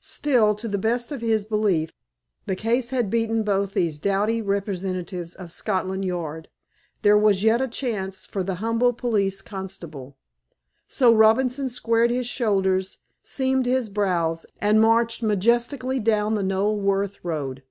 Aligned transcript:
Still, 0.00 0.54
to 0.54 0.68
the 0.68 0.78
best 0.78 1.12
of 1.12 1.20
his 1.20 1.44
belief, 1.44 1.92
the 2.46 2.56
case 2.56 2.88
had 2.88 3.10
beaten 3.10 3.42
both 3.42 3.74
these 3.74 3.98
doughty 3.98 4.40
representatives 4.40 5.34
of 5.34 5.52
Scotland 5.52 6.02
Yard; 6.06 6.48
there 7.02 7.18
was 7.18 7.44
yet 7.44 7.60
a 7.60 7.68
chance 7.68 8.24
for 8.24 8.42
the 8.42 8.54
humble 8.54 8.94
police 8.94 9.42
constable; 9.42 10.16
so 10.88 11.12
Robinson 11.14 11.68
squared 11.68 12.10
his 12.10 12.26
shoulders, 12.26 12.96
seamed 13.22 13.66
his 13.66 13.90
brows, 13.90 14.46
and 14.62 14.80
marched 14.80 15.22
majestically 15.22 16.00
down 16.00 16.36
the 16.36 16.42
Knoleworth 16.42 17.18
road. 17.22 17.62